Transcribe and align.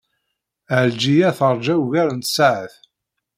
Ɛelǧiya 0.77 1.29
teṛja 1.37 1.75
ugar 1.83 2.09
n 2.13 2.19
tsaɛet. 2.19 2.75